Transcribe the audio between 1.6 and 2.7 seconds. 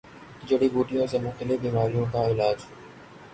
بیماریوں کا علاج